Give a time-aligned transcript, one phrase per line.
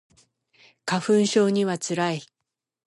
[0.83, 2.21] 花粉症には辛い